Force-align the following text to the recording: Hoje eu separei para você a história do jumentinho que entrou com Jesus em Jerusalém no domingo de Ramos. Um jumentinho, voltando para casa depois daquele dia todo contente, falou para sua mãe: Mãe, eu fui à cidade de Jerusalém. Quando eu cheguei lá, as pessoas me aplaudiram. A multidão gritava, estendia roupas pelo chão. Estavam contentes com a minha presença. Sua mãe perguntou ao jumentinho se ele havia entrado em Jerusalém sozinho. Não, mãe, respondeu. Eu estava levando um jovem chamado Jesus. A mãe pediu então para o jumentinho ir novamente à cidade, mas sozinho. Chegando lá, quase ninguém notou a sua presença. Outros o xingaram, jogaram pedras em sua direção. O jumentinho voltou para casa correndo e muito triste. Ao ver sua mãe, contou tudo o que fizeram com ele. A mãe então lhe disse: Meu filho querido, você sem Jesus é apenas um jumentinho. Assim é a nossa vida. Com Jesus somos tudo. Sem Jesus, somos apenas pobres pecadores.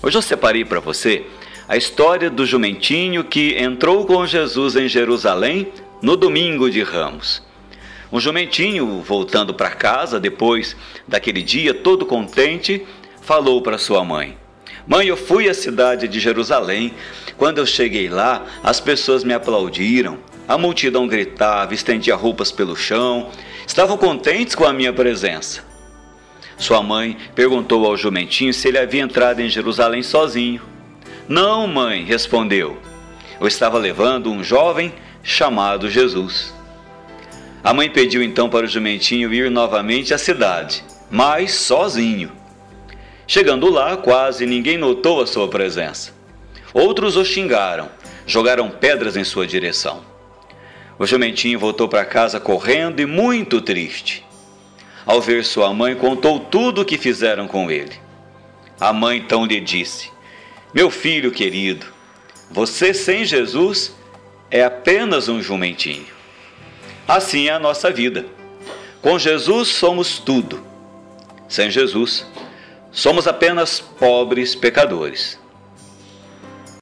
Hoje 0.00 0.16
eu 0.16 0.22
separei 0.22 0.64
para 0.64 0.78
você 0.78 1.26
a 1.66 1.76
história 1.76 2.30
do 2.30 2.46
jumentinho 2.46 3.24
que 3.24 3.56
entrou 3.58 4.06
com 4.06 4.24
Jesus 4.24 4.76
em 4.76 4.88
Jerusalém 4.88 5.72
no 6.00 6.16
domingo 6.16 6.70
de 6.70 6.84
Ramos. 6.84 7.42
Um 8.12 8.20
jumentinho, 8.20 9.02
voltando 9.02 9.52
para 9.52 9.70
casa 9.70 10.20
depois 10.20 10.76
daquele 11.06 11.42
dia 11.42 11.74
todo 11.74 12.06
contente, 12.06 12.86
falou 13.20 13.60
para 13.60 13.76
sua 13.76 14.04
mãe: 14.04 14.38
Mãe, 14.86 15.08
eu 15.08 15.16
fui 15.16 15.48
à 15.48 15.52
cidade 15.52 16.06
de 16.06 16.20
Jerusalém. 16.20 16.94
Quando 17.36 17.58
eu 17.58 17.66
cheguei 17.66 18.08
lá, 18.08 18.46
as 18.62 18.78
pessoas 18.80 19.24
me 19.24 19.34
aplaudiram. 19.34 20.18
A 20.46 20.56
multidão 20.56 21.08
gritava, 21.08 21.74
estendia 21.74 22.14
roupas 22.14 22.52
pelo 22.52 22.76
chão. 22.76 23.30
Estavam 23.66 23.98
contentes 23.98 24.54
com 24.54 24.64
a 24.64 24.72
minha 24.72 24.92
presença. 24.92 25.67
Sua 26.58 26.82
mãe 26.82 27.16
perguntou 27.36 27.86
ao 27.86 27.96
jumentinho 27.96 28.52
se 28.52 28.66
ele 28.66 28.78
havia 28.78 29.00
entrado 29.00 29.40
em 29.40 29.48
Jerusalém 29.48 30.02
sozinho. 30.02 30.60
Não, 31.28 31.68
mãe, 31.68 32.04
respondeu. 32.04 32.76
Eu 33.40 33.46
estava 33.46 33.78
levando 33.78 34.30
um 34.30 34.42
jovem 34.42 34.92
chamado 35.22 35.88
Jesus. 35.88 36.52
A 37.62 37.72
mãe 37.72 37.88
pediu 37.88 38.22
então 38.22 38.50
para 38.50 38.66
o 38.66 38.68
jumentinho 38.68 39.32
ir 39.32 39.50
novamente 39.50 40.12
à 40.12 40.18
cidade, 40.18 40.84
mas 41.08 41.52
sozinho. 41.52 42.32
Chegando 43.26 43.70
lá, 43.70 43.96
quase 43.96 44.44
ninguém 44.44 44.76
notou 44.76 45.22
a 45.22 45.26
sua 45.26 45.46
presença. 45.48 46.12
Outros 46.74 47.16
o 47.16 47.24
xingaram, 47.24 47.88
jogaram 48.26 48.68
pedras 48.68 49.16
em 49.16 49.24
sua 49.24 49.46
direção. 49.46 50.02
O 50.98 51.06
jumentinho 51.06 51.58
voltou 51.58 51.88
para 51.88 52.04
casa 52.04 52.40
correndo 52.40 53.00
e 53.00 53.06
muito 53.06 53.60
triste. 53.60 54.24
Ao 55.06 55.20
ver 55.20 55.44
sua 55.44 55.72
mãe, 55.72 55.94
contou 55.94 56.40
tudo 56.40 56.82
o 56.82 56.84
que 56.84 56.98
fizeram 56.98 57.48
com 57.48 57.70
ele. 57.70 57.98
A 58.80 58.92
mãe 58.92 59.18
então 59.18 59.44
lhe 59.44 59.60
disse: 59.60 60.10
Meu 60.72 60.90
filho 60.90 61.30
querido, 61.30 61.86
você 62.50 62.94
sem 62.94 63.24
Jesus 63.24 63.94
é 64.50 64.64
apenas 64.64 65.28
um 65.28 65.42
jumentinho. 65.42 66.06
Assim 67.06 67.48
é 67.48 67.52
a 67.52 67.58
nossa 67.58 67.90
vida. 67.90 68.26
Com 69.00 69.18
Jesus 69.18 69.68
somos 69.68 70.18
tudo. 70.18 70.64
Sem 71.48 71.70
Jesus, 71.70 72.26
somos 72.92 73.26
apenas 73.26 73.80
pobres 73.80 74.54
pecadores. 74.54 75.38